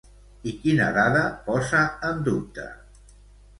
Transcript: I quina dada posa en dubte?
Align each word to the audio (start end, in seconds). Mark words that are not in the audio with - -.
I 0.51 0.53
quina 0.63 0.87
dada 0.95 1.21
posa 1.51 1.83
en 2.11 2.25
dubte? 2.31 2.69